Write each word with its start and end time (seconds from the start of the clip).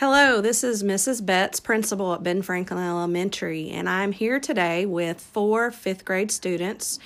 Hello, 0.00 0.40
this 0.40 0.62
is 0.62 0.84
Mrs. 0.84 1.26
Betts, 1.26 1.58
principal 1.58 2.14
at 2.14 2.22
Ben 2.22 2.40
Franklin 2.40 2.78
Elementary, 2.78 3.70
and 3.70 3.88
I'm 3.88 4.12
here 4.12 4.38
today 4.38 4.86
with 4.86 5.20
four 5.20 5.72
fifth 5.72 6.04
grade 6.04 6.30
students. 6.30 7.00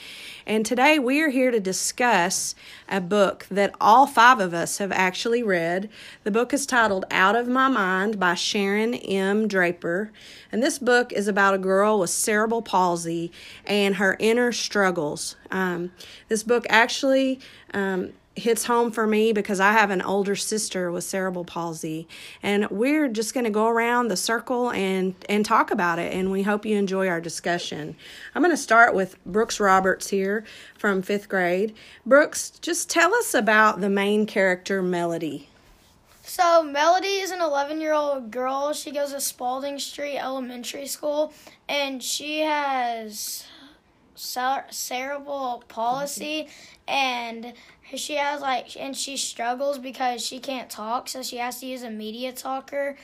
And 0.47 0.67
today 0.67 0.99
we 0.99 1.23
are 1.23 1.31
here 1.31 1.51
to 1.51 1.59
discuss 1.59 2.55
a 2.91 3.01
book 3.01 3.47
that 3.51 3.75
all 3.81 4.07
five 4.07 4.41
of 4.41 4.53
us 4.53 4.77
have 4.77 4.93
actually 4.93 5.43
read. 5.43 5.89
The 6.25 6.31
book 6.31 6.53
is 6.53 6.67
titled 6.67 7.07
Out 7.11 7.35
of 7.35 7.49
My 7.49 7.69
Mind 7.69 8.21
by 8.21 8.35
Sharon 8.35 8.93
M. 8.93 9.49
Draper. 9.49 10.13
And 10.51 10.63
this 10.63 10.79
book 10.79 11.15
is 11.15 11.29
about 11.29 11.55
a 11.55 11.59
girl 11.59 11.99
with 11.99 12.11
cerebral 12.11 12.61
palsy 12.61 13.33
and 13.65 13.97
her 13.97 14.19
inner 14.21 14.53
struggles. 14.53 15.37
Um, 15.51 15.93
this 16.29 16.43
book 16.43 16.67
actually 16.69 17.41
um, 17.73 18.13
hits 18.35 18.65
home 18.65 18.91
for 18.91 19.07
me 19.07 19.33
because 19.33 19.61
I 19.61 19.73
have 19.73 19.91
an 19.91 20.01
older 20.01 20.35
sister 20.35 20.91
with 20.91 21.05
cerebral 21.05 21.45
palsy 21.45 22.09
and 22.43 22.69
we're 22.71 23.09
just 23.09 23.35
going 23.35 23.45
to 23.45 23.51
go 23.51 23.69
around 23.69 24.09
the 24.09 24.17
circle 24.17 24.71
and 24.71 25.15
and 25.29 25.45
talk 25.45 25.71
about 25.71 25.99
it 25.99 26.13
and 26.13 26.31
we 26.31 26.43
hope 26.43 26.65
you 26.65 26.77
enjoy 26.77 27.09
our 27.09 27.21
discussion. 27.21 27.95
I'm 28.35 28.43
going 28.43 28.53
to 28.53 28.57
start 28.57 28.95
with 28.95 29.23
Brooks 29.25 29.61
Roberts 29.61 30.09
here 30.09 30.45
from 30.79 31.03
5th 31.03 31.29
grade. 31.29 31.75
Brooks, 32.07 32.51
just 32.51 32.89
tell 32.89 33.15
us 33.15 33.35
about 33.35 33.81
the 33.81 33.91
main 33.91 34.27
character 34.27 34.83
Melody. 34.83 35.49
So, 36.25 36.63
Melody 36.63 37.19
is 37.19 37.33
an 37.33 37.41
11 37.41 37.81
year 37.81 37.93
old 37.93 38.31
girl. 38.31 38.73
She 38.73 38.93
goes 38.93 39.13
to 39.13 39.21
Spaulding 39.21 39.79
Street 39.79 40.19
Elementary 40.19 40.87
School 40.87 41.35
and 41.69 42.03
she 42.03 42.41
has 42.41 43.45
cerebral 44.15 45.65
palsy 45.69 46.49
and 46.87 47.53
she 47.95 48.15
has 48.17 48.41
like 48.41 48.77
and 48.79 48.97
she 48.97 49.17
struggles 49.17 49.79
because 49.79 50.25
she 50.25 50.39
can't 50.39 50.71
talk 50.71 51.09
so 51.09 51.23
she 51.23 51.39
has 51.39 51.61
to 51.61 51.67
use 51.67 51.83
a 51.83 51.91
Medi-Talker 51.91 52.97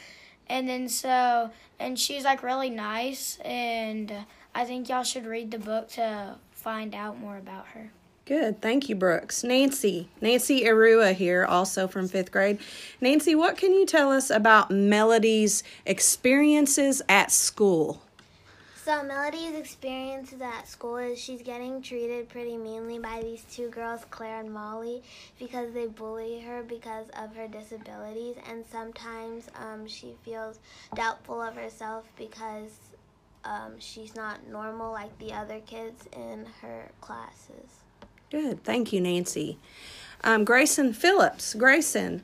and 0.49 0.69
then 0.69 0.89
so 0.89 1.51
and 1.79 1.99
she's 1.99 2.25
like 2.25 2.43
really 2.43 2.71
nice 2.71 3.39
and 3.45 4.13
i 4.55 4.65
think 4.65 4.89
y'all 4.89 5.03
should 5.03 5.27
read 5.27 5.51
the 5.51 5.59
book 5.59 5.89
to 5.89 6.37
find 6.51 6.95
out 6.95 7.19
more 7.19 7.37
about 7.37 7.67
her 7.69 7.91
Good. 8.29 8.61
Thank 8.61 8.91
you, 8.91 8.95
Brooks. 8.95 9.43
Nancy. 9.43 10.11
Nancy 10.21 10.65
Arua 10.65 11.15
here, 11.15 11.47
also 11.47 11.89
from 11.89 12.09
fifth 12.09 12.31
grade. 12.31 12.59
Nancy, 13.01 13.35
what 13.35 13.57
can 13.57 13.73
you 13.73 13.87
tell 13.87 14.13
us 14.13 14.29
about 14.29 14.71
Melody's 14.71 15.63
experiences 15.87 17.01
at 17.09 17.33
school? 17.33 18.03
So 18.89 19.03
Melody's 19.03 19.55
experiences 19.55 20.41
at 20.41 20.67
school 20.67 20.97
is 20.97 21.19
she's 21.19 21.43
getting 21.43 21.83
treated 21.83 22.31
pretty 22.31 22.57
meanly 22.57 22.99
by 22.99 23.21
these 23.21 23.45
two 23.53 23.69
girls, 23.69 24.01
Claire 24.09 24.41
and 24.41 24.51
Molly, 24.51 25.03
because 25.39 25.75
they 25.75 25.85
bully 25.85 26.41
her 26.41 26.63
because 26.63 27.05
of 27.11 27.37
her 27.37 27.47
disabilities, 27.49 28.37
and 28.49 28.65
sometimes 28.65 29.51
um, 29.57 29.87
she 29.87 30.15
feels 30.25 30.59
doubtful 30.95 31.43
of 31.43 31.55
herself 31.55 32.07
because 32.17 32.71
um, 33.45 33.75
she's 33.79 34.15
not 34.15 34.49
normal 34.49 34.91
like 34.91 35.19
the 35.19 35.35
other 35.35 35.61
kids 35.67 36.09
in 36.17 36.47
her 36.63 36.91
classes. 37.03 37.83
Good, 38.31 38.65
thank 38.65 38.91
you, 38.91 39.03
Nancy. 39.03 39.59
Um, 40.25 40.47
Grayson 40.47 40.95
Phillips, 40.95 41.53
Grayson. 41.53 42.23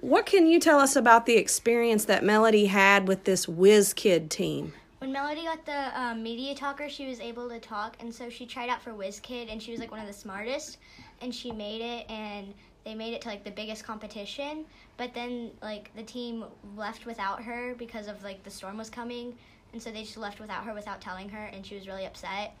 What 0.00 0.26
can 0.26 0.48
you 0.48 0.58
tell 0.58 0.80
us 0.80 0.96
about 0.96 1.26
the 1.26 1.36
experience 1.36 2.06
that 2.06 2.24
Melody 2.24 2.66
had 2.66 3.06
with 3.06 3.22
this 3.22 3.46
Whiz 3.46 3.94
Kid 3.94 4.32
team? 4.32 4.72
When 5.06 5.12
Melody 5.12 5.44
got 5.44 5.64
the 5.64 6.00
um, 6.00 6.24
Medi-Talker, 6.24 6.88
she 6.88 7.06
was 7.06 7.20
able 7.20 7.48
to 7.48 7.60
talk, 7.60 7.96
and 8.00 8.12
so 8.12 8.28
she 8.28 8.44
tried 8.44 8.68
out 8.68 8.82
for 8.82 8.92
Whiz 8.92 9.20
Kid, 9.20 9.48
and 9.48 9.62
she 9.62 9.70
was 9.70 9.78
like 9.78 9.92
one 9.92 10.00
of 10.00 10.08
the 10.08 10.12
smartest, 10.12 10.78
and 11.20 11.32
she 11.32 11.52
made 11.52 11.80
it, 11.80 12.10
and 12.10 12.52
they 12.82 12.92
made 12.92 13.14
it 13.14 13.20
to 13.20 13.28
like 13.28 13.44
the 13.44 13.52
biggest 13.52 13.84
competition. 13.84 14.64
But 14.96 15.14
then 15.14 15.52
like 15.62 15.94
the 15.94 16.02
team 16.02 16.44
left 16.76 17.06
without 17.06 17.40
her 17.40 17.76
because 17.78 18.08
of 18.08 18.20
like 18.24 18.42
the 18.42 18.50
storm 18.50 18.76
was 18.76 18.90
coming, 18.90 19.32
and 19.72 19.80
so 19.80 19.92
they 19.92 20.02
just 20.02 20.16
left 20.16 20.40
without 20.40 20.64
her 20.64 20.74
without 20.74 21.00
telling 21.00 21.28
her, 21.28 21.44
and 21.52 21.64
she 21.64 21.76
was 21.76 21.86
really 21.86 22.04
upset. 22.04 22.56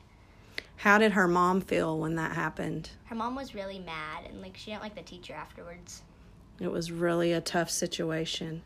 How 0.76 0.98
did 0.98 1.10
her 1.10 1.26
mom 1.26 1.60
feel 1.60 1.98
when 1.98 2.14
that 2.14 2.30
happened? 2.36 2.90
Her 3.06 3.16
mom 3.16 3.34
was 3.34 3.56
really 3.56 3.80
mad, 3.80 4.24
and 4.24 4.40
like 4.40 4.56
she 4.56 4.70
didn't 4.70 4.84
like 4.84 4.94
the 4.94 5.02
teacher 5.02 5.34
afterwards. 5.34 6.02
It 6.60 6.70
was 6.70 6.92
really 6.92 7.32
a 7.32 7.40
tough 7.40 7.70
situation. 7.70 8.62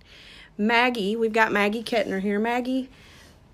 Maggie, 0.59 1.17
we've 1.17 1.33
got 1.33 1.51
Maggie 1.51 1.83
Kettner 1.83 2.21
here. 2.21 2.39
Maggie, 2.39 2.91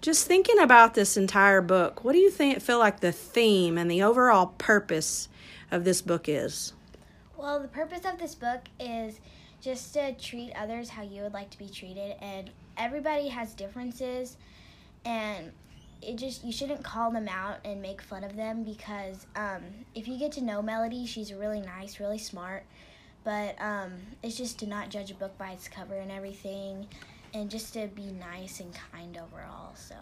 just 0.00 0.26
thinking 0.26 0.58
about 0.58 0.94
this 0.94 1.16
entire 1.16 1.60
book, 1.60 2.04
what 2.04 2.12
do 2.12 2.18
you 2.18 2.30
think 2.30 2.60
feel 2.60 2.78
like 2.78 3.00
the 3.00 3.12
theme 3.12 3.78
and 3.78 3.90
the 3.90 4.02
overall 4.02 4.54
purpose 4.58 5.28
of 5.70 5.84
this 5.84 6.02
book 6.02 6.28
is? 6.28 6.72
Well, 7.36 7.60
the 7.60 7.68
purpose 7.68 8.04
of 8.04 8.18
this 8.18 8.34
book 8.34 8.60
is 8.78 9.20
just 9.60 9.94
to 9.94 10.12
treat 10.14 10.52
others 10.54 10.88
how 10.88 11.02
you 11.02 11.22
would 11.22 11.32
like 11.32 11.50
to 11.50 11.58
be 11.58 11.68
treated 11.68 12.16
and 12.20 12.50
everybody 12.76 13.28
has 13.28 13.54
differences 13.54 14.36
and 15.04 15.50
it 16.02 16.16
just 16.16 16.44
you 16.44 16.52
shouldn't 16.52 16.84
call 16.84 17.10
them 17.10 17.26
out 17.28 17.58
and 17.64 17.80
make 17.80 18.02
fun 18.02 18.22
of 18.22 18.36
them 18.36 18.62
because 18.62 19.26
um, 19.34 19.62
if 19.94 20.06
you 20.06 20.18
get 20.18 20.30
to 20.32 20.42
know 20.42 20.60
melody 20.60 21.06
she's 21.06 21.32
really 21.32 21.60
nice 21.60 21.98
really 21.98 22.18
smart 22.18 22.64
but 23.24 23.60
um, 23.60 23.92
it's 24.22 24.36
just 24.36 24.58
to 24.60 24.66
not 24.66 24.88
judge 24.88 25.10
a 25.10 25.14
book 25.14 25.36
by 25.36 25.50
its 25.50 25.66
cover 25.68 25.96
and 25.96 26.12
everything 26.12 26.86
and 27.36 27.50
just 27.50 27.74
to 27.74 27.86
be 27.88 28.06
nice 28.06 28.60
and 28.60 28.72
kind 28.92 29.16
overall. 29.16 29.74
So, 29.74 29.94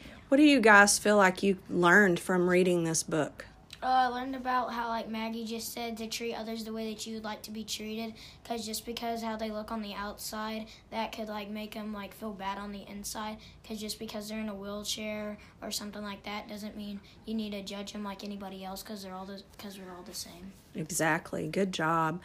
yeah. 0.00 0.12
what 0.28 0.36
do 0.36 0.44
you 0.44 0.60
guys 0.60 0.98
feel 0.98 1.16
like 1.16 1.42
you 1.42 1.58
learned 1.68 2.20
from 2.20 2.48
reading 2.48 2.84
this 2.84 3.02
book? 3.02 3.46
Uh, 3.82 3.86
I 3.86 4.06
learned 4.06 4.34
about 4.34 4.72
how, 4.72 4.88
like 4.88 5.08
Maggie 5.08 5.44
just 5.44 5.72
said, 5.72 5.96
to 5.98 6.06
treat 6.06 6.34
others 6.34 6.64
the 6.64 6.72
way 6.72 6.92
that 6.92 7.06
you 7.06 7.14
would 7.14 7.24
like 7.24 7.42
to 7.42 7.50
be 7.50 7.62
treated. 7.62 8.14
Because 8.42 8.64
just 8.64 8.86
because 8.86 9.22
how 9.22 9.36
they 9.36 9.50
look 9.50 9.70
on 9.70 9.82
the 9.82 9.94
outside, 9.94 10.66
that 10.90 11.12
could 11.12 11.28
like 11.28 11.50
make 11.50 11.74
them 11.74 11.92
like 11.92 12.14
feel 12.14 12.32
bad 12.32 12.58
on 12.58 12.72
the 12.72 12.84
inside. 12.88 13.36
Because 13.62 13.78
just 13.78 13.98
because 13.98 14.28
they're 14.28 14.40
in 14.40 14.48
a 14.48 14.54
wheelchair 14.54 15.38
or 15.62 15.70
something 15.70 16.02
like 16.02 16.24
that 16.24 16.48
doesn't 16.48 16.76
mean 16.76 17.00
you 17.26 17.34
need 17.34 17.50
to 17.50 17.62
judge 17.62 17.92
them 17.92 18.02
like 18.02 18.24
anybody 18.24 18.64
else. 18.64 18.82
Because 18.82 19.02
they're 19.02 19.14
all 19.14 19.28
because 19.56 19.78
we're 19.78 19.92
all 19.94 20.04
the 20.04 20.14
same. 20.14 20.52
Exactly. 20.74 21.46
Good 21.46 21.72
job. 21.72 22.20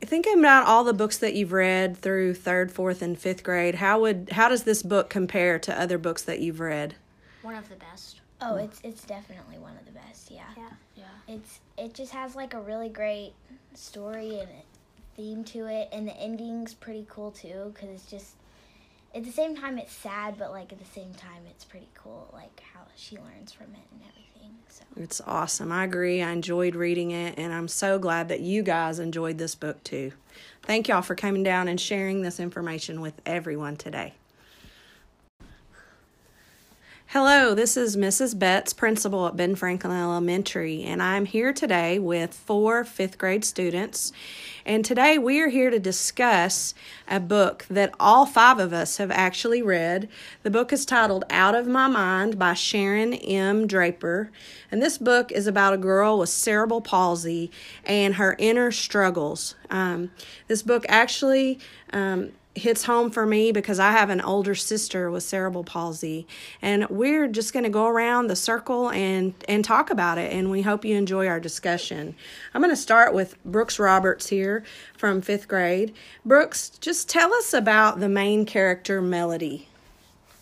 Thinking 0.00 0.38
about 0.38 0.66
all 0.66 0.84
the 0.84 0.92
books 0.92 1.18
that 1.18 1.34
you've 1.34 1.52
read 1.52 1.96
through 1.96 2.34
third, 2.34 2.70
fourth, 2.70 3.02
and 3.02 3.18
fifth 3.18 3.42
grade, 3.42 3.76
how 3.76 4.00
would 4.00 4.28
how 4.32 4.48
does 4.48 4.62
this 4.62 4.82
book 4.82 5.10
compare 5.10 5.58
to 5.58 5.80
other 5.80 5.98
books 5.98 6.22
that 6.22 6.40
you've 6.40 6.60
read? 6.60 6.94
One 7.42 7.56
of 7.56 7.68
the 7.68 7.76
best. 7.76 8.20
Oh, 8.40 8.56
it's 8.56 8.80
it's 8.84 9.04
definitely 9.04 9.58
one 9.58 9.76
of 9.76 9.84
the 9.86 9.92
best. 9.92 10.30
Yeah. 10.30 10.44
Yeah. 10.56 10.70
Yeah. 10.96 11.34
It's 11.34 11.60
it 11.76 11.94
just 11.94 12.12
has 12.12 12.36
like 12.36 12.54
a 12.54 12.60
really 12.60 12.88
great 12.88 13.32
story 13.74 14.38
and 14.38 14.48
theme 15.16 15.42
to 15.44 15.66
it, 15.66 15.88
and 15.92 16.06
the 16.06 16.16
ending's 16.16 16.74
pretty 16.74 17.04
cool 17.10 17.32
too 17.32 17.72
because 17.74 17.90
it's 17.90 18.06
just 18.06 18.34
at 19.14 19.24
the 19.24 19.32
same 19.32 19.56
time 19.56 19.78
it's 19.78 19.92
sad, 19.92 20.38
but 20.38 20.52
like 20.52 20.72
at 20.72 20.78
the 20.78 20.84
same 20.84 21.12
time 21.14 21.42
it's 21.50 21.64
pretty 21.64 21.88
cool, 21.94 22.30
like 22.32 22.62
how 22.72 22.80
she 22.96 23.16
learns 23.16 23.52
from 23.52 23.66
it 23.74 23.86
and 23.90 24.00
everything. 24.08 24.54
So 24.68 24.77
it's 24.98 25.20
awesome. 25.26 25.72
I 25.72 25.84
agree. 25.84 26.22
I 26.22 26.32
enjoyed 26.32 26.74
reading 26.74 27.10
it, 27.12 27.38
and 27.38 27.52
I'm 27.52 27.68
so 27.68 27.98
glad 27.98 28.28
that 28.28 28.40
you 28.40 28.62
guys 28.62 28.98
enjoyed 28.98 29.38
this 29.38 29.54
book 29.54 29.82
too. 29.84 30.12
Thank 30.62 30.88
y'all 30.88 31.02
for 31.02 31.14
coming 31.14 31.42
down 31.42 31.68
and 31.68 31.80
sharing 31.80 32.22
this 32.22 32.38
information 32.38 33.00
with 33.00 33.20
everyone 33.24 33.76
today. 33.76 34.14
Hello, 37.12 37.54
this 37.54 37.78
is 37.78 37.96
Mrs. 37.96 38.38
Betts, 38.38 38.74
principal 38.74 39.26
at 39.26 39.34
Ben 39.34 39.54
Franklin 39.54 39.94
Elementary, 39.94 40.82
and 40.82 41.02
I'm 41.02 41.24
here 41.24 41.54
today 41.54 41.98
with 41.98 42.34
four 42.34 42.84
fifth 42.84 43.16
grade 43.16 43.46
students. 43.46 44.12
And 44.66 44.84
today 44.84 45.16
we 45.16 45.40
are 45.40 45.48
here 45.48 45.70
to 45.70 45.78
discuss 45.78 46.74
a 47.08 47.18
book 47.18 47.64
that 47.70 47.94
all 47.98 48.26
five 48.26 48.58
of 48.58 48.74
us 48.74 48.98
have 48.98 49.10
actually 49.10 49.62
read. 49.62 50.10
The 50.42 50.50
book 50.50 50.70
is 50.70 50.84
titled 50.84 51.24
Out 51.30 51.54
of 51.54 51.66
My 51.66 51.88
Mind 51.88 52.38
by 52.38 52.52
Sharon 52.52 53.14
M. 53.14 53.66
Draper. 53.66 54.30
And 54.70 54.82
this 54.82 54.98
book 54.98 55.32
is 55.32 55.46
about 55.46 55.72
a 55.72 55.78
girl 55.78 56.18
with 56.18 56.28
cerebral 56.28 56.82
palsy 56.82 57.50
and 57.86 58.16
her 58.16 58.36
inner 58.38 58.70
struggles. 58.70 59.54
Um, 59.70 60.10
this 60.46 60.62
book 60.62 60.84
actually 60.90 61.58
um, 61.90 62.32
hits 62.58 62.84
home 62.84 63.10
for 63.10 63.24
me 63.24 63.52
because 63.52 63.78
I 63.78 63.92
have 63.92 64.10
an 64.10 64.20
older 64.20 64.54
sister 64.54 65.10
with 65.10 65.22
cerebral 65.22 65.64
palsy 65.64 66.26
and 66.60 66.88
we're 66.88 67.28
just 67.28 67.52
going 67.52 67.64
to 67.64 67.70
go 67.70 67.86
around 67.86 68.26
the 68.26 68.36
circle 68.36 68.90
and 68.90 69.32
and 69.48 69.64
talk 69.64 69.90
about 69.90 70.18
it 70.18 70.32
and 70.32 70.50
we 70.50 70.62
hope 70.62 70.84
you 70.84 70.96
enjoy 70.96 71.26
our 71.26 71.40
discussion. 71.40 72.14
I'm 72.52 72.60
going 72.60 72.72
to 72.72 72.76
start 72.76 73.14
with 73.14 73.42
Brooks 73.44 73.78
Roberts 73.78 74.28
here 74.28 74.64
from 74.96 75.22
5th 75.22 75.48
grade. 75.48 75.94
Brooks, 76.24 76.70
just 76.70 77.08
tell 77.08 77.32
us 77.34 77.54
about 77.54 78.00
the 78.00 78.08
main 78.08 78.44
character 78.44 79.00
Melody. 79.00 79.68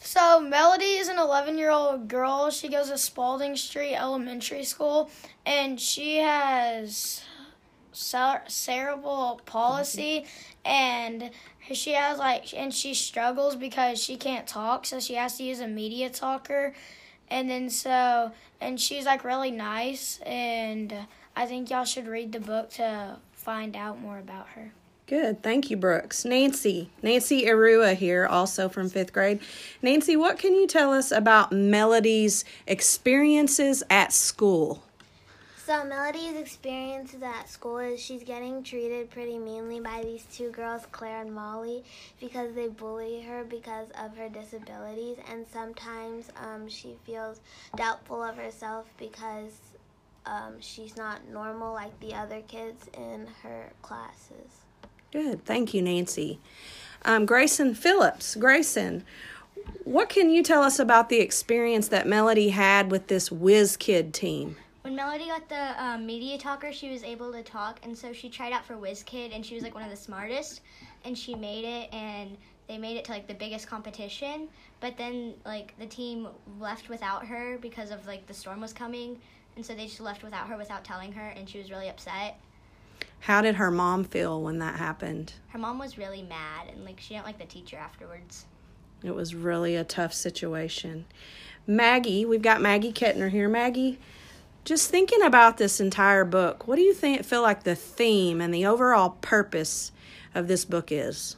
So, 0.01 0.39
Melody 0.39 0.85
is 0.85 1.09
an 1.09 1.19
11 1.19 1.59
year 1.59 1.71
old 1.71 2.07
girl. 2.07 2.51
She 2.51 2.69
goes 2.69 2.91
to 2.91 2.99
Spaulding 2.99 3.57
Street 3.57 3.97
Elementary 3.97 4.63
School 4.63 5.11
and 5.45 5.81
she 5.81 6.19
has 6.19 7.23
cerebral 7.97 9.41
palsy 9.47 10.27
and 10.65 11.31
she 11.73 11.93
has 11.93 12.19
like 12.19 12.53
and 12.55 12.73
she 12.75 12.93
struggles 12.93 13.57
because 13.57 14.03
she 14.03 14.17
can't 14.17 14.47
talk 14.47 14.85
so 14.85 15.01
she 15.01 15.15
has 15.15 15.37
to 15.39 15.43
use 15.43 15.61
a 15.61 15.67
Medi-Talker 15.67 16.75
and 17.29 17.49
then 17.49 17.71
so 17.71 18.33
and 18.61 18.81
she's 18.81 19.07
like 19.07 19.25
really 19.25 19.51
nice 19.51 20.21
and 20.27 20.95
i 21.35 21.47
think 21.47 21.71
y'all 21.71 21.85
should 21.85 22.07
read 22.07 22.33
the 22.33 22.41
book 22.41 22.71
to 22.71 23.17
find 23.33 23.75
out 23.77 24.01
more 24.01 24.19
about 24.19 24.49
her 24.49 24.73
Good. 25.07 25.41
Thank 25.41 25.71
you, 25.71 25.77
Brooks. 25.77 26.25
Nancy. 26.25 26.91
Nancy 27.01 27.45
Arua 27.45 27.95
here, 27.95 28.27
also 28.27 28.69
from 28.69 28.89
fifth 28.89 29.13
grade. 29.13 29.39
Nancy, 29.81 30.17
what 30.17 30.37
can 30.37 30.53
you 30.53 30.67
tell 30.67 30.93
us 30.93 31.13
about 31.13 31.53
Melody's 31.53 32.45
experiences 32.67 33.85
at 33.89 34.13
school? 34.13 34.83
So 35.67 35.83
Melody's 35.83 36.37
experiences 36.37 37.21
at 37.25 37.49
school 37.49 37.79
is 37.79 37.99
she's 37.99 38.23
getting 38.23 38.63
treated 38.63 39.11
pretty 39.11 39.37
meanly 39.37 39.81
by 39.81 40.01
these 40.05 40.25
two 40.33 40.53
girls, 40.53 40.87
Claire 40.93 41.23
and 41.23 41.35
Molly, 41.35 41.83
because 42.21 42.55
they 42.55 42.69
bully 42.69 43.21
her 43.23 43.43
because 43.43 43.89
of 44.01 44.17
her 44.17 44.29
disabilities, 44.29 45.17
and 45.29 45.45
sometimes 45.53 46.31
um, 46.37 46.69
she 46.69 46.95
feels 47.05 47.41
doubtful 47.75 48.23
of 48.23 48.37
herself 48.37 48.87
because 48.97 49.59
um, 50.25 50.55
she's 50.61 50.97
not 50.97 51.29
normal 51.29 51.73
like 51.73 51.99
the 51.99 52.15
other 52.15 52.43
kids 52.47 52.89
in 52.97 53.27
her 53.43 53.73
classes. 53.83 54.63
Good. 55.11 55.45
Thank 55.45 55.75
you, 55.75 55.83
Nancy. 55.83 56.39
Um, 57.05 57.27
Grayson 57.27 57.75
Phillips. 57.75 58.37
Grayson, 58.37 59.03
what 59.83 60.11
can 60.11 60.31
you 60.31 60.45
tell 60.45 60.63
us 60.63 60.79
about 60.79 61.09
the 61.09 61.19
experience 61.19 61.89
that 61.89 62.07
Melody 62.07 62.51
had 62.51 62.93
with 62.93 63.09
this 63.09 63.33
Whiz 63.33 63.77
Kid 63.77 64.15
team? 64.15 64.55
When 64.87 64.95
Melody 64.95 65.27
got 65.27 65.49
the 65.49 65.85
um, 65.85 66.07
Medi-Talker, 66.07 66.73
she 66.73 66.91
was 66.91 67.03
able 67.03 67.33
to 67.33 67.43
talk, 67.43 67.81
and 67.83 67.99
so 67.99 68.13
she 68.13 68.29
tried 68.29 68.53
out 68.53 68.65
for 68.65 68.77
Whiz 68.79 69.03
Kid, 69.03 69.33
and 69.33 69.45
she 69.45 69.57
was 69.57 69.65
like 69.65 69.75
one 69.75 69.83
of 69.83 69.91
the 69.91 69.97
smartest, 69.97 70.61
and 71.05 71.19
she 71.19 71.35
made 71.35 71.65
it, 71.65 71.93
and 71.93 72.37
they 72.69 72.79
made 72.79 72.97
it 72.97 73.05
to 73.07 73.11
like 73.11 73.27
the 73.27 73.35
biggest 73.35 73.67
competition. 73.67 74.47
But 74.79 74.97
then 74.97 75.35
like 75.45 75.77
the 75.81 75.87
team 75.87 76.29
left 76.61 76.89
without 76.89 77.27
her 77.27 77.59
because 77.61 77.91
of 77.91 78.07
like 78.07 78.29
the 78.29 78.33
storm 78.33 78.61
was 78.61 78.73
coming, 78.73 79.19
and 79.57 79.67
so 79.67 79.75
they 79.75 79.87
just 79.87 79.99
left 79.99 80.23
without 80.23 80.47
her 80.47 80.57
without 80.57 80.85
telling 80.85 81.11
her, 81.11 81.31
and 81.31 81.49
she 81.49 81.59
was 81.59 81.69
really 81.69 81.89
upset. 81.89 82.39
How 83.19 83.43
did 83.43 83.57
her 83.57 83.73
mom 83.73 84.05
feel 84.05 84.41
when 84.41 84.61
that 84.61 84.77
happened? 84.77 85.33
Her 85.49 85.59
mom 85.59 85.81
was 85.81 85.99
really 85.99 86.23
mad, 86.23 86.69
and 86.69 86.85
like 86.85 87.01
she 87.01 87.15
didn't 87.15 87.27
like 87.27 87.41
the 87.41 87.47
teacher 87.47 87.77
afterwards. 87.77 88.45
It 89.03 89.17
was 89.17 89.35
really 89.35 89.75
a 89.75 89.83
tough 89.83 90.15
situation. 90.15 91.07
Maggie, 91.67 92.25
we've 92.25 92.41
got 92.41 92.63
Maggie 92.63 92.93
Kettner 92.93 93.31
here. 93.31 93.49
Maggie, 93.49 93.99
just 94.67 94.91
thinking 94.91 95.23
about 95.23 95.57
this 95.57 95.79
entire 95.79 96.25
book, 96.25 96.67
what 96.67 96.75
do 96.75 96.83
you 96.83 96.93
think 96.93 97.25
feel 97.25 97.41
like 97.41 97.63
the 97.63 97.77
theme 97.77 98.41
and 98.41 98.53
the 98.53 98.67
overall 98.67 99.11
purpose 99.21 99.93
of 100.35 100.49
this 100.49 100.65
book 100.65 100.91
is? 100.91 101.37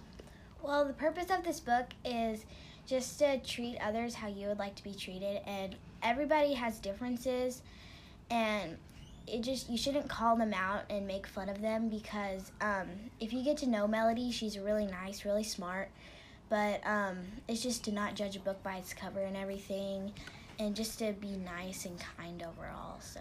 Well, 0.63 0.87
the 0.87 0.95
purpose 0.95 1.31
of 1.31 1.45
this 1.45 1.61
book 1.61 1.89
is 2.07 2.47
just 2.87 3.19
to 3.19 3.39
treat 3.39 3.77
others 3.83 4.15
how 4.15 4.29
you 4.29 4.49
would 4.49 4.59
like 4.59 4.75
to 4.77 4.83
be 4.83 4.95
treated 4.95 5.43
and 5.47 5.77
everybody 6.03 6.55
has 6.55 6.79
differences 6.79 7.61
and 8.31 8.79
it 9.27 9.43
just 9.43 9.69
you 9.69 9.77
shouldn't 9.77 10.09
call 10.09 10.37
them 10.37 10.55
out 10.55 10.85
and 10.89 11.07
make 11.07 11.27
fun 11.27 11.51
of 11.51 11.61
them 11.61 11.91
because 11.91 12.51
um, 12.63 12.89
if 13.21 13.35
you 13.35 13.45
get 13.45 13.59
to 13.59 13.69
know 13.69 13.87
melody 13.87 14.31
she's 14.31 14.59
really 14.59 14.87
nice 14.87 15.27
really 15.27 15.45
smart 15.45 15.91
but 16.49 16.81
um, 16.87 17.19
it's 17.47 17.63
just 17.63 17.85
to 17.85 17.93
not 17.93 18.15
judge 18.15 18.37
a 18.37 18.41
book 18.41 18.63
by 18.63 18.77
its 18.77 18.95
cover 18.95 19.21
and 19.21 19.37
everything 19.37 20.11
and 20.59 20.75
just 20.75 20.99
to 20.99 21.13
be 21.13 21.37
nice 21.37 21.85
and 21.85 21.99
kind 22.17 22.43
overall. 22.43 23.01
So, 23.01 23.21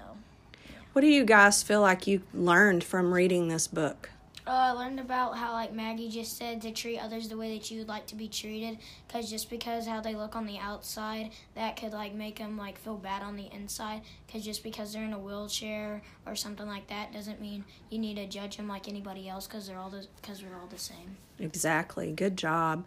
what 0.93 1.01
do 1.01 1.07
you 1.07 1.25
guys 1.25 1.63
feel 1.63 1.81
like 1.81 2.07
you 2.07 2.21
learned 2.33 2.83
from 2.83 3.13
reading 3.13 3.47
this 3.47 3.67
book? 3.67 4.09
Uh, 4.47 4.51
I 4.51 4.71
learned 4.71 5.01
about 5.01 5.37
how, 5.37 5.51
like 5.51 5.73
Maggie 5.73 6.09
just 6.09 6.37
said, 6.37 6.61
to 6.61 6.71
treat 6.71 6.99
others 6.99 7.27
the 7.27 7.35
way 7.35 7.57
that 7.57 7.69
you 7.69 7.79
would 7.79 7.89
like 7.89 8.07
to 8.07 8.15
be 8.15 8.29
treated. 8.29 8.77
Cause 9.09 9.29
just 9.29 9.49
because 9.49 9.85
how 9.85 9.99
they 9.99 10.15
look 10.15 10.37
on 10.37 10.45
the 10.45 10.57
outside, 10.57 11.31
that 11.55 11.75
could 11.75 11.91
like 11.91 12.13
make 12.13 12.37
them 12.37 12.57
like 12.57 12.77
feel 12.77 12.95
bad 12.95 13.23
on 13.23 13.35
the 13.35 13.51
inside. 13.53 14.03
Cause 14.31 14.45
just 14.45 14.63
because 14.63 14.93
they're 14.93 15.03
in 15.03 15.11
a 15.11 15.19
wheelchair 15.19 16.01
or 16.25 16.33
something 16.33 16.65
like 16.65 16.87
that 16.87 17.11
doesn't 17.11 17.41
mean 17.41 17.65
you 17.89 17.99
need 17.99 18.15
to 18.15 18.25
judge 18.25 18.55
them 18.55 18.69
like 18.69 18.87
anybody 18.87 19.27
else. 19.27 19.47
Cause 19.47 19.67
they're 19.67 19.77
all 19.77 19.89
the 19.89 20.07
cause 20.21 20.41
we're 20.41 20.57
all 20.57 20.67
the 20.67 20.77
same. 20.77 21.17
Exactly. 21.39 22.13
Good 22.13 22.37
job 22.37 22.85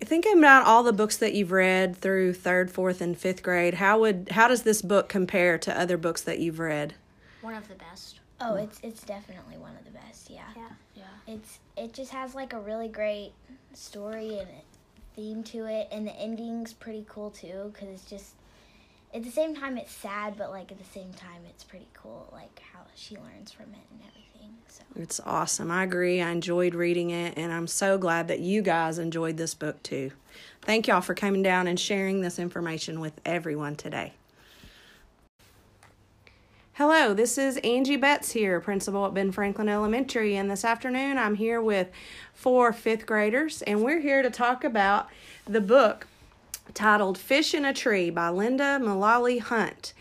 thinking 0.00 0.38
about 0.38 0.66
all 0.66 0.82
the 0.82 0.92
books 0.92 1.16
that 1.18 1.34
you've 1.34 1.52
read 1.52 1.96
through 1.96 2.34
third, 2.34 2.70
fourth, 2.70 3.00
and 3.00 3.16
fifth 3.16 3.42
grade, 3.42 3.74
how 3.74 4.00
would 4.00 4.28
how 4.32 4.48
does 4.48 4.62
this 4.62 4.82
book 4.82 5.08
compare 5.08 5.58
to 5.58 5.78
other 5.78 5.96
books 5.96 6.22
that 6.22 6.38
you've 6.38 6.58
read? 6.58 6.94
One 7.40 7.54
of 7.54 7.68
the 7.68 7.74
best. 7.74 8.20
Oh, 8.40 8.56
it's 8.56 8.80
it's 8.82 9.02
definitely 9.02 9.56
one 9.56 9.76
of 9.76 9.84
the 9.84 9.90
best. 9.90 10.30
Yeah. 10.30 10.42
Yeah. 10.56 10.68
Yeah. 10.96 11.34
It's 11.34 11.58
it 11.76 11.92
just 11.92 12.12
has 12.12 12.34
like 12.34 12.52
a 12.52 12.60
really 12.60 12.88
great 12.88 13.32
story 13.72 14.38
and 14.38 14.48
theme 15.14 15.42
to 15.44 15.66
it, 15.66 15.88
and 15.92 16.06
the 16.06 16.14
ending's 16.16 16.72
pretty 16.72 17.04
cool 17.08 17.30
too 17.30 17.70
because 17.72 17.88
it's 17.88 18.10
just 18.10 18.34
at 19.14 19.22
the 19.22 19.30
same 19.30 19.54
time 19.54 19.78
it's 19.78 19.92
sad, 19.92 20.36
but 20.36 20.50
like 20.50 20.72
at 20.72 20.78
the 20.78 20.92
same 20.92 21.12
time 21.12 21.42
it's 21.48 21.64
pretty 21.64 21.88
cool, 21.94 22.28
like 22.32 22.60
how 22.72 22.80
she 22.96 23.16
learns 23.16 23.52
from 23.52 23.66
it 23.66 23.86
and 23.92 24.00
everything. 24.00 24.33
So 24.68 24.82
it's 24.96 25.20
awesome. 25.20 25.70
I 25.70 25.84
agree. 25.84 26.20
I 26.20 26.30
enjoyed 26.30 26.74
reading 26.74 27.10
it, 27.10 27.34
and 27.36 27.52
I'm 27.52 27.66
so 27.66 27.98
glad 27.98 28.28
that 28.28 28.40
you 28.40 28.62
guys 28.62 28.98
enjoyed 28.98 29.36
this 29.36 29.54
book 29.54 29.82
too. 29.82 30.10
Thank 30.62 30.86
y'all 30.86 31.00
for 31.00 31.14
coming 31.14 31.42
down 31.42 31.66
and 31.66 31.78
sharing 31.78 32.20
this 32.20 32.38
information 32.38 33.00
with 33.00 33.20
everyone 33.24 33.76
today. 33.76 34.14
Hello, 36.74 37.14
this 37.14 37.38
is 37.38 37.56
Angie 37.58 37.94
Betts 37.94 38.32
here, 38.32 38.60
principal 38.60 39.06
at 39.06 39.14
Ben 39.14 39.30
Franklin 39.30 39.68
Elementary, 39.68 40.34
and 40.34 40.50
this 40.50 40.64
afternoon 40.64 41.18
I'm 41.18 41.36
here 41.36 41.62
with 41.62 41.88
four 42.32 42.72
fifth 42.72 43.06
graders, 43.06 43.62
and 43.62 43.84
we're 43.84 44.00
here 44.00 44.22
to 44.22 44.30
talk 44.30 44.64
about 44.64 45.08
the 45.46 45.60
book 45.60 46.08
titled 46.72 47.16
Fish 47.16 47.54
in 47.54 47.64
a 47.64 47.72
Tree 47.72 48.10
by 48.10 48.28
Lynda 48.28 48.82
Mullaly 48.82 49.38
Hunt. 49.38 49.92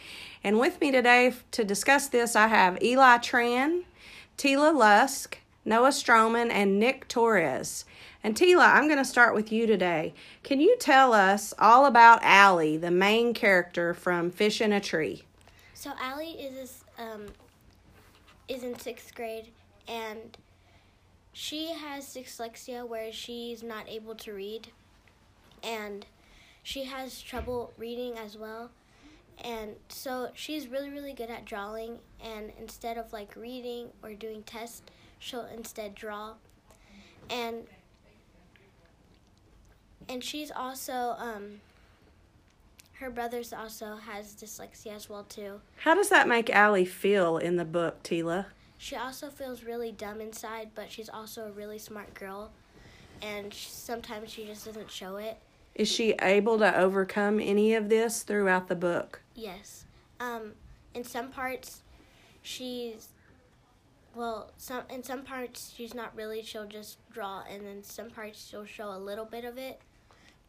And 0.44 0.60
with 0.60 0.82
me 0.82 0.92
today 0.92 1.36
to 1.52 1.64
discuss 1.64 2.08
this, 2.08 2.36
I 2.36 2.48
have 2.48 2.82
Eli 2.82 3.18
Tran, 3.18 3.84
Tila 4.38 4.76
Lusk, 4.76 5.38
Noah 5.66 5.90
Stroman, 5.90 6.52
and 6.52 6.80
Nick 6.80 7.08
Torres. 7.08 7.86
And 8.24 8.36
Tila, 8.36 8.74
I'm 8.74 8.88
going 8.88 8.98
to 8.98 9.06
start 9.06 9.36
with 9.36 9.52
you 9.52 9.68
today. 9.68 10.14
Can 10.44 10.60
you 10.60 10.78
tell 10.78 11.14
us 11.14 11.54
all 11.60 11.86
about 11.86 12.24
Allie, 12.24 12.78
the 12.78 12.92
main 12.92 13.34
character 13.34 13.94
from 13.94 14.32
Fish 14.32 14.62
in 14.62 14.74
a 14.74 14.80
Tree? 14.80 15.24
So 15.74 15.92
Allie 16.02 16.32
is 16.32 16.84
um, 16.98 17.26
is 18.48 18.64
in 18.64 18.78
sixth 18.80 19.14
grade, 19.16 19.50
and 19.88 20.38
she 21.34 21.74
has 21.74 22.06
dyslexia, 22.14 22.88
where 22.88 23.12
she's 23.12 23.64
not 23.64 23.90
able 23.90 24.16
to 24.16 24.34
read, 24.34 24.70
and 25.62 26.06
she 26.62 26.86
has 26.86 27.22
trouble 27.22 27.74
reading 27.78 28.18
as 28.18 28.38
well 28.38 28.70
and 29.44 29.76
so 29.90 30.30
she's 30.34 30.68
really 30.68 30.90
really 30.90 31.14
good 31.14 31.30
at 31.30 31.46
drawing 31.46 32.00
and 32.24 32.52
instead 32.60 32.98
of 32.98 33.12
like 33.14 33.36
reading 33.36 33.90
or 34.04 34.14
doing 34.14 34.44
tests 34.44 34.84
she'll 35.24 35.46
instead 35.46 35.96
draw. 35.96 36.34
And 37.30 37.66
and 40.10 40.24
she's 40.24 40.52
also 40.52 41.16
um 41.18 41.62
her 42.94 43.10
brother's 43.10 43.54
also 43.54 43.96
has 43.96 44.36
dyslexia 44.36 44.96
as 44.96 45.10
well 45.10 45.24
too. 45.24 45.62
How 45.78 45.96
does 45.96 46.10
that 46.10 46.28
make 46.28 46.50
Allie 46.50 46.86
feel 46.86 47.38
in 47.38 47.56
the 47.56 47.66
book 47.66 48.04
Tila? 48.04 48.46
She 48.78 48.96
also 48.96 49.30
feels 49.30 49.64
really 49.64 49.92
dumb 49.92 50.20
inside 50.20 50.72
but 50.76 50.92
she's 50.92 51.10
also 51.10 51.48
a 51.48 51.52
really 51.52 51.80
smart 51.80 52.14
girl 52.14 52.52
and 53.22 53.54
she, 53.54 53.70
sometimes 53.70 54.30
she 54.30 54.46
just 54.46 54.66
doesn't 54.66 54.92
show 54.92 55.16
it 55.16 55.38
is 55.76 55.88
she 55.88 56.12
able 56.22 56.60
to 56.60 56.78
overcome 56.78 57.40
any 57.40 57.74
of 57.74 57.90
this 57.90 58.24
throughout 58.24 58.68
the 58.68 58.76
book 58.76 59.24
Yes. 59.36 59.86
Um, 60.20 60.54
in 60.94 61.04
some 61.04 61.30
parts, 61.30 61.82
she's 62.42 63.10
well, 64.16 64.52
some 64.58 64.84
in 64.90 65.04
some 65.04 65.24
parts 65.24 65.74
she's 65.76 65.94
not 65.94 66.16
really. 66.16 66.44
She'll 66.44 66.68
just 66.68 66.98
draw, 67.12 67.44
and 67.50 67.66
then 67.66 67.84
some 67.84 68.10
parts 68.10 68.48
she'll 68.48 68.66
show 68.66 68.92
a 68.92 68.98
little 68.98 69.26
bit 69.26 69.44
of 69.44 69.58
it, 69.58 69.82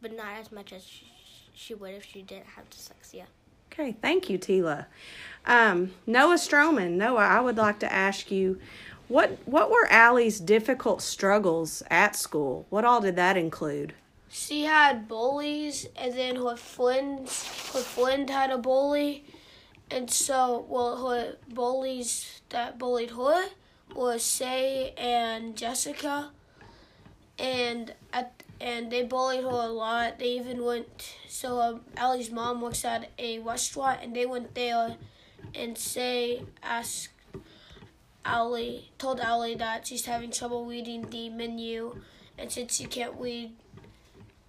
but 0.02 0.14
not 0.14 0.34
as 0.38 0.52
much 0.52 0.72
as 0.72 0.84
she, 0.84 1.06
she 1.54 1.74
would 1.74 1.94
if 1.94 2.04
she 2.04 2.20
didn't 2.22 2.46
have 2.46 2.68
dyslexia. 2.68 3.24
Okay, 3.72 3.96
thank 4.02 4.28
you, 4.28 4.38
Tila. 4.38 4.86
Um, 5.46 5.92
Noah 6.06 6.36
Stroman, 6.36 6.92
Noah, 6.92 7.26
I 7.26 7.40
would 7.40 7.56
like 7.56 7.80
to 7.80 7.92
ask 7.92 8.30
you, 8.30 8.60
what 9.08 9.38
what 9.46 9.70
were 9.70 9.86
Allie's 9.90 10.40
difficult 10.40 11.00
struggles 11.00 11.82
at 11.90 12.14
school? 12.14 12.66
What 12.68 12.84
all 12.84 13.00
did 13.00 13.16
that 13.16 13.38
include? 13.38 13.94
She 14.36 14.64
had 14.64 15.06
bullies, 15.06 15.86
and 15.94 16.12
then 16.12 16.34
her 16.34 16.56
friends, 16.56 17.46
her 17.72 17.78
friend 17.78 18.28
had 18.28 18.50
a 18.50 18.58
bully, 18.58 19.24
and 19.92 20.10
so 20.10 20.66
well, 20.68 21.06
her 21.06 21.36
bullies 21.48 22.42
that 22.48 22.76
bullied 22.76 23.12
her 23.12 23.44
were 23.94 24.18
Shay 24.18 24.92
and 24.96 25.56
Jessica, 25.56 26.32
and 27.38 27.94
at 28.12 28.42
and 28.60 28.90
they 28.90 29.04
bullied 29.04 29.44
her 29.44 29.50
a 29.50 29.68
lot. 29.68 30.18
They 30.18 30.30
even 30.30 30.64
went. 30.64 31.14
So 31.28 31.60
um, 31.60 31.82
Allie's 31.96 32.32
mom 32.32 32.60
works 32.60 32.84
at 32.84 33.10
a 33.16 33.38
restaurant, 33.38 34.00
and 34.02 34.16
they 34.16 34.26
went 34.26 34.56
there, 34.56 34.96
and 35.54 35.78
Shay 35.78 36.42
asked 36.60 37.10
Allie, 38.24 38.90
told 38.98 39.20
Allie 39.20 39.54
that 39.54 39.86
she's 39.86 40.06
having 40.06 40.32
trouble 40.32 40.66
reading 40.66 41.02
the 41.08 41.28
menu, 41.28 42.00
and 42.36 42.50
since 42.50 42.74
she 42.74 42.86
can't 42.86 43.14
read 43.16 43.52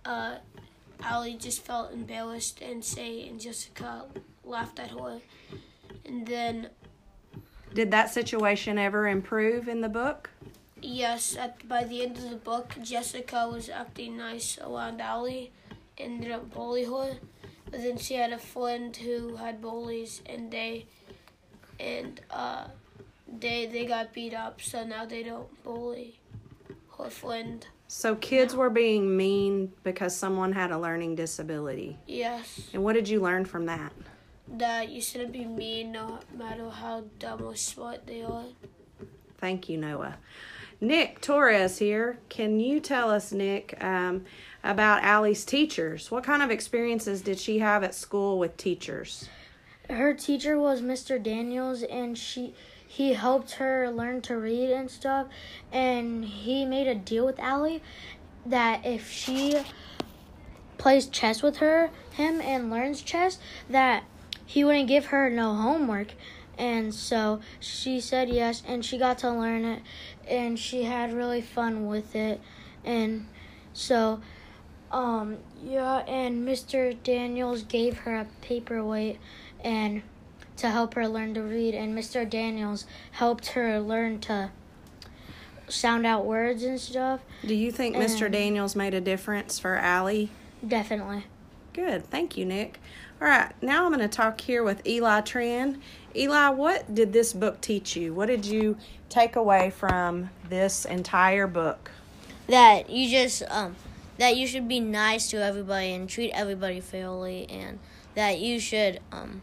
uh, 0.06 0.36
Allie 1.02 1.36
just 1.36 1.64
felt 1.64 1.92
embarrassed, 1.92 2.62
and 2.62 2.84
Shay 2.84 3.28
and 3.28 3.40
Jessica 3.40 4.06
laughed 4.44 4.80
at 4.80 4.92
her. 4.92 5.22
And 6.06 6.26
then. 6.26 6.70
Did 7.74 7.92
that 7.92 8.14
situation 8.14 8.78
ever 8.78 9.08
improve 9.08 9.68
in 9.68 9.82
the 9.82 9.90
book? 9.90 10.30
Yes, 10.82 11.36
at 11.36 11.68
by 11.68 11.84
the 11.84 12.04
end 12.04 12.18
of 12.18 12.30
the 12.30 12.36
book, 12.36 12.76
Jessica 12.82 13.50
was 13.52 13.70
acting 13.70 14.18
nice 14.18 14.58
around 14.60 15.02
Allie, 15.02 15.52
ended 15.98 16.32
up 16.32 16.54
bully 16.54 16.86
her. 16.86 17.18
But 17.72 17.82
then 17.82 17.98
she 17.98 18.14
had 18.14 18.32
a 18.32 18.38
friend 18.38 18.96
who 18.96 19.36
had 19.38 19.62
bullies, 19.62 20.22
and 20.26 20.52
they, 20.52 20.86
and 21.80 22.22
uh, 22.30 22.66
they 23.28 23.66
they 23.66 23.86
got 23.86 24.14
beat 24.14 24.34
up. 24.34 24.62
So 24.62 24.84
now 24.84 25.06
they 25.06 25.24
don't 25.24 25.64
bully 25.64 26.20
her 26.98 27.10
friend. 27.10 27.66
So 27.88 28.16
kids 28.16 28.56
were 28.56 28.70
being 28.70 29.16
mean 29.16 29.72
because 29.84 30.16
someone 30.16 30.54
had 30.54 30.72
a 30.72 30.78
learning 30.80 31.16
disability. 31.16 31.98
Yes, 32.08 32.62
And 32.74 32.84
what 32.84 32.94
did 32.94 33.08
you 33.08 33.20
learn 33.22 33.46
from 33.46 33.66
that? 33.68 33.92
that 34.48 34.90
you 34.90 35.02
shouldn't 35.02 35.32
be 35.32 35.44
mean, 35.44 35.92
no 35.92 36.20
matter 36.38 36.70
how 36.70 37.04
dumb 37.18 37.42
or 37.44 37.56
smart 37.56 38.06
they 38.06 38.22
are. 38.22 38.44
Thank 39.40 39.68
you, 39.70 39.78
Noah. 39.78 40.18
Nick 40.80 41.20
Torres 41.20 41.80
here. 41.80 42.20
Can 42.30 42.60
you 42.60 42.80
tell 42.80 43.10
us, 43.10 43.32
Nick, 43.32 43.76
um, 43.84 44.24
about 44.64 45.04
Allie's 45.04 45.46
teachers? 45.46 46.12
What 46.12 46.24
kind 46.24 46.44
of 46.44 46.52
experiences 46.52 47.22
did 47.22 47.40
she 47.40 47.58
have 47.60 47.84
at 47.84 47.96
school 47.96 48.38
with 48.40 48.56
teachers? 48.58 49.28
her 49.90 50.14
teacher 50.16 50.58
was 50.60 50.82
Mr. 50.82 51.22
Daniels 51.22 51.84
and 51.84 52.18
she 52.18 52.56
he 52.96 53.12
helped 53.12 53.56
her 53.56 53.92
learn 53.92 54.22
to 54.22 54.38
read 54.38 54.70
and 54.70 54.90
stuff 54.90 55.28
and 55.70 56.24
he 56.24 56.64
made 56.66 56.88
a 56.88 56.96
deal 56.96 57.26
with 57.26 57.38
Allie 57.40 57.84
that 58.46 58.86
if 58.86 59.12
she 59.12 59.54
plays 60.78 61.06
chess 61.08 61.44
with 61.44 61.58
her 61.58 61.90
him 62.14 62.40
and 62.40 62.70
learns 62.70 63.02
chess 63.02 63.38
that 63.70 64.06
he 64.46 64.64
wouldn't 64.64 64.88
give 64.88 65.08
her 65.08 65.30
no 65.30 65.54
homework 65.54 66.14
and 66.58 66.94
so 66.94 67.42
she 67.60 68.00
said 68.00 68.30
yes 68.30 68.64
and 68.66 68.86
she 68.86 68.98
got 68.98 69.18
to 69.18 69.30
learn 69.30 69.66
it 69.66 69.82
and 70.30 70.58
she 70.58 70.84
had 70.84 71.12
really 71.12 71.42
fun 71.42 71.88
with 71.88 72.16
it 72.16 72.40
and 72.86 73.28
so 73.74 74.22
um 74.94 75.38
yeah 75.62 75.98
and 76.08 76.48
Mr. 76.48 76.96
Daniels 77.04 77.64
gave 77.64 77.98
her 78.00 78.16
a 78.16 78.28
paperweight 78.40 79.20
and 79.62 80.02
to 80.58 80.70
help 80.70 80.94
her 80.94 81.08
learn 81.08 81.34
to 81.34 81.42
read 81.42 81.74
and 81.74 81.98
Mr. 81.98 82.30
Daniels 82.30 82.86
helped 83.12 83.48
her 83.48 83.80
learn 83.80 84.20
to 84.22 84.52
sound 85.68 86.06
out 86.06 86.26
words 86.26 86.64
and 86.64 86.80
stuff. 86.80 87.22
Do 87.46 87.56
you 87.56 87.72
think 87.72 87.96
Mr. 87.96 88.26
Um, 88.26 88.32
Daniels 88.32 88.76
made 88.76 88.94
a 88.94 89.02
difference 89.02 89.60
for 89.60 89.76
Allie? 89.76 90.30
Definitely. 90.66 91.26
Good. 91.74 92.10
Thank 92.10 92.38
you, 92.38 92.46
Nick. 92.46 92.80
All 93.22 93.28
right, 93.28 93.52
now 93.62 93.86
I'm 93.86 93.94
going 93.94 94.08
to 94.08 94.08
talk 94.08 94.42
here 94.42 94.64
with 94.64 94.86
Eli 94.86 95.22
Tran. 95.22 95.80
Eli, 96.16 96.50
what 96.50 96.94
did 96.94 97.14
this 97.14 97.34
book 97.34 97.62
teach 97.62 97.96
you? 97.96 98.14
What 98.14 98.28
did 98.28 98.46
you 98.46 98.78
take 99.10 99.36
away 99.36 99.70
from 99.70 100.30
this 100.50 100.86
entire 100.86 101.48
book? 101.48 101.92
that 102.48 102.90
you 102.90 103.10
just 103.10 103.44
um 103.50 103.76
that 104.18 104.38
you 104.38 104.48
should 104.48 104.68
be 104.68 104.80
nice 104.80 105.30
to 105.30 105.38
everybody 105.38 105.92
and 105.92 106.10
treat 106.10 106.32
everybody 106.32 106.80
fairly 106.80 107.46
and 107.50 107.80
that 108.14 108.40
you 108.40 108.60
should 108.60 109.00
um 109.12 109.42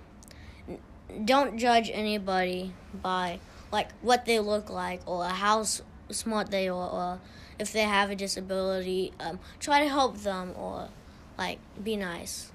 don't 1.25 1.59
judge 1.59 1.90
anybody 1.92 2.73
by 3.02 3.38
like 3.71 3.88
what 4.02 4.25
they 4.25 4.38
look 4.38 4.71
like 4.71 5.00
or 5.07 5.25
how 5.25 5.61
s- 5.61 5.83
smart 6.11 6.50
they 6.50 6.69
are 6.69 6.88
or 6.90 7.21
if 7.59 7.73
they 7.73 7.83
have 7.83 8.11
a 8.11 8.16
disability 8.16 9.12
um 9.21 9.38
try 9.61 9.81
to 9.83 9.88
help 9.88 10.19
them 10.19 10.52
or 10.57 10.88
like 11.38 11.59
be 11.83 11.97
nice 11.97 12.50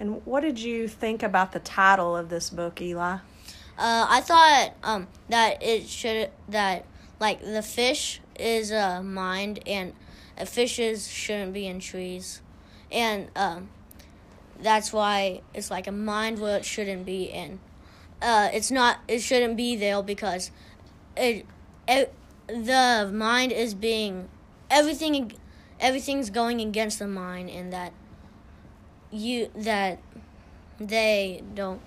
And 0.00 0.24
what 0.26 0.40
did 0.40 0.58
you 0.58 0.88
think 0.88 1.22
about 1.22 1.52
the 1.52 1.60
title 1.60 2.16
of 2.16 2.28
this 2.28 2.50
book, 2.50 2.80
Eli? 2.80 3.18
Uh, 3.78 4.06
I 4.08 4.20
thought 4.20 4.74
um 4.82 5.06
that 5.28 5.62
it 5.62 5.88
should 5.88 6.30
that 6.48 6.84
like 7.20 7.40
the 7.40 7.62
fish 7.62 8.20
is 8.38 8.70
a 8.70 9.02
mind 9.02 9.60
and 9.66 9.92
fishes 10.46 11.06
shouldn't 11.08 11.52
be 11.52 11.66
in 11.66 11.78
trees, 11.80 12.40
and 12.90 13.30
um 13.36 13.68
that's 14.60 14.92
why 14.92 15.42
it's 15.54 15.70
like 15.70 15.86
a 15.86 15.92
mind 15.92 16.38
where 16.40 16.56
it 16.56 16.64
shouldn't 16.64 17.04
be 17.06 17.24
in. 17.24 17.58
Uh, 18.24 18.48
it's 18.54 18.70
not. 18.70 19.00
It 19.06 19.20
shouldn't 19.20 19.56
be 19.56 19.76
there 19.76 20.02
because 20.02 20.50
it, 21.14 21.44
it 21.86 22.14
the 22.46 23.10
mind 23.12 23.52
is 23.52 23.74
being 23.74 24.28
everything 24.70 25.32
everything's 25.78 26.30
going 26.30 26.60
against 26.60 26.98
the 26.98 27.06
mind 27.06 27.50
and 27.50 27.72
that 27.72 27.92
you 29.10 29.50
that 29.54 29.98
they 30.78 31.42
don't 31.54 31.80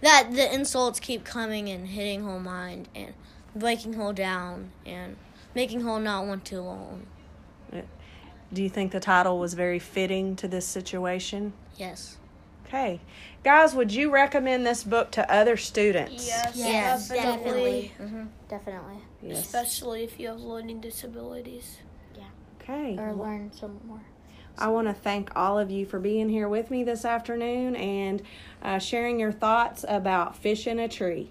that 0.00 0.30
the 0.32 0.52
insults 0.52 0.98
keep 1.00 1.24
coming 1.24 1.68
and 1.68 1.88
hitting 1.88 2.24
whole 2.24 2.40
mind 2.40 2.88
and 2.94 3.12
breaking 3.54 3.94
whole 3.94 4.12
down 4.12 4.70
and 4.84 5.16
making 5.54 5.82
whole 5.82 6.00
not 6.00 6.26
want 6.26 6.44
to 6.46 6.62
learn. 6.62 7.06
Do 8.52 8.62
you 8.62 8.68
think 8.68 8.92
the 8.92 9.00
title 9.00 9.38
was 9.38 9.54
very 9.54 9.78
fitting 9.78 10.36
to 10.36 10.48
this 10.48 10.66
situation? 10.66 11.52
Yes. 11.76 12.16
Okay. 12.66 13.00
Guys, 13.44 13.74
would 13.74 13.92
you 13.92 14.10
recommend 14.10 14.66
this 14.66 14.82
book 14.82 15.12
to 15.12 15.32
other 15.32 15.56
students? 15.56 16.26
Yes, 16.26 16.56
Yes, 16.56 17.08
definitely. 17.08 17.92
Definitely. 18.48 18.98
Yes. 19.22 19.40
Especially 19.40 20.02
if 20.02 20.18
you 20.18 20.28
have 20.28 20.40
learning 20.40 20.80
disabilities. 20.80 21.78
Yeah. 22.16 22.24
Okay. 22.60 22.96
Or 22.98 23.12
learn 23.12 23.52
some 23.52 23.80
more. 23.86 24.00
I 24.58 24.68
want 24.68 24.88
to 24.88 24.94
thank 24.94 25.30
all 25.36 25.58
of 25.58 25.70
you 25.70 25.84
for 25.86 26.00
being 26.00 26.28
here 26.28 26.48
with 26.48 26.70
me 26.70 26.82
this 26.82 27.04
afternoon 27.04 27.76
and 27.76 28.22
uh, 28.62 28.78
sharing 28.78 29.20
your 29.20 29.32
thoughts 29.32 29.84
about 29.86 30.34
fish 30.34 30.66
in 30.66 30.78
a 30.78 30.88
tree. 30.88 31.30